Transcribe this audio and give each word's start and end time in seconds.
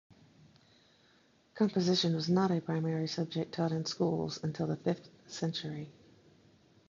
Composition 1.53 2.15
was 2.15 2.27
not 2.27 2.49
a 2.49 2.59
primary 2.59 3.05
subject 3.05 3.51
taught 3.53 3.71
in 3.71 3.85
schools 3.85 4.39
until 4.43 4.65
the 4.65 4.75
fifth 4.75 5.11
century. 5.27 5.91